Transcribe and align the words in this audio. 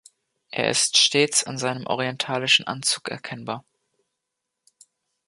Er 0.49 0.71
ist 0.71 0.97
stets 0.97 1.43
an 1.43 1.59
seinem 1.59 1.85
orientalischen 1.85 2.65
Anzug 2.65 3.07
erkennbar. 3.09 3.63